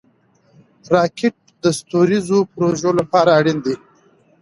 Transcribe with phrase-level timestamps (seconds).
[0.93, 3.75] راکټ د ستوریزو پروژو لپاره اړین دی